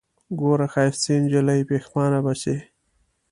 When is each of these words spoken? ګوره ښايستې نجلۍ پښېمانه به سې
ګوره 0.39 0.67
ښايستې 0.73 1.13
نجلۍ 1.23 1.61
پښېمانه 1.69 2.19
به 2.25 2.33
سې 2.41 2.55